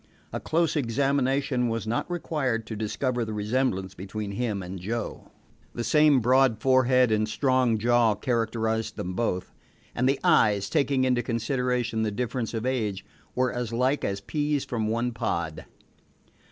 [0.33, 5.29] A close examination was not required to discover the resemblance between him and Joe.
[5.75, 9.53] The same broad forehead and strong jaw characterized them both,
[9.93, 14.65] and the eyes, taking into consideration the difference of age, were as like as peas
[14.65, 15.65] from one pod.